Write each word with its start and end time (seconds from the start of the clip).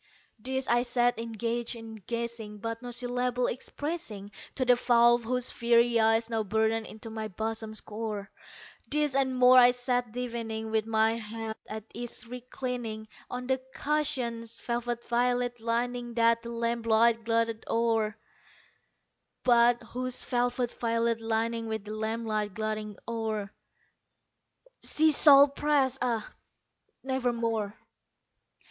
This 0.39 0.67
I 0.67 0.81
sat 0.81 1.19
engaged 1.19 1.75
in 1.75 1.93
guessing, 2.07 2.57
but 2.57 2.81
no 2.81 2.89
syllable 2.89 3.45
expressing 3.45 4.31
To 4.55 4.65
the 4.65 4.75
fowl 4.75 5.19
whose 5.19 5.51
fiery 5.51 5.99
eyes 5.99 6.27
now 6.27 6.41
burned 6.41 6.87
into 6.87 7.11
my 7.11 7.27
bosom's 7.27 7.81
core; 7.81 8.31
This 8.89 9.13
and 9.13 9.37
more 9.37 9.59
I 9.59 9.69
sat 9.69 10.11
divining, 10.11 10.71
with 10.71 10.87
my 10.87 11.11
head 11.17 11.55
at 11.69 11.83
ease 11.93 12.25
reclining 12.27 13.09
On 13.29 13.45
the 13.45 13.61
cushion's 13.75 14.57
velvet 14.57 15.05
violet 15.07 15.59
lining 15.61 16.15
that 16.15 16.41
the 16.41 16.49
lamp 16.49 16.87
light 16.87 17.23
gloated 17.23 17.63
o'er, 17.69 18.17
But 19.43 19.83
whose 19.83 20.23
velvet 20.23 20.73
violet 20.73 21.21
lining 21.21 21.67
with 21.67 21.85
the 21.85 21.93
lamp 21.93 22.25
light 22.25 22.55
gloating 22.55 22.97
o'er, 23.07 23.53
She 24.83 25.11
shall 25.11 25.47
press, 25.47 25.99
ah, 26.01 26.33
nevermore! 27.03 27.75